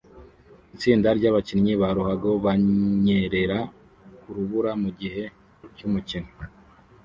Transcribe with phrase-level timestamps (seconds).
[0.75, 3.59] Itsinda ryabakinnyi ba ruhago banyerera
[4.21, 5.23] kurubura mugihe
[5.75, 6.31] cyumukino